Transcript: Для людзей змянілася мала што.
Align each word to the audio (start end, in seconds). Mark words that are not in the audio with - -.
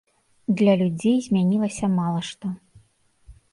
Для 0.61 0.73
людзей 0.81 1.17
змянілася 1.27 1.91
мала 1.99 2.21
што. 2.33 2.53